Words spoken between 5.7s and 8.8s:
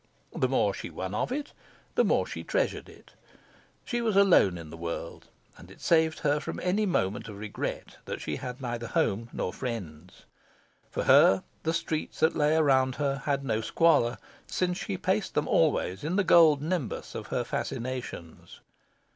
saved her from any moment of regret that she had